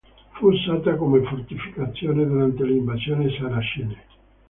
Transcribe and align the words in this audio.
Fu 0.31 0.47
usata 0.47 0.95
come 0.95 1.21
fortificazione 1.21 2.25
durante 2.25 2.65
le 2.65 2.73
invasioni 2.73 3.29
saracene. 3.37 4.03